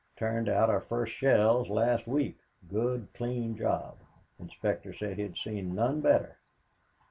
Turned 0.15 0.49
out 0.49 0.67
our 0.71 0.79
first 0.81 1.13
shells 1.13 1.69
last 1.69 2.07
week 2.07 2.39
good 2.67 3.09
clean 3.13 3.55
job. 3.55 3.97
Inspector 4.39 4.91
said 4.93 5.19
he'd 5.19 5.37
seen 5.37 5.75
none 5.75 6.01
better. 6.01 6.37